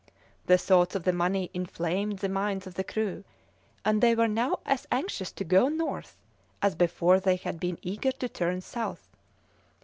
[0.47, 3.23] The thoughts of the money inflamed the minds of the crew,
[3.85, 6.17] and they were now as anxious to go north
[6.59, 9.07] as before they had been eager to turn south.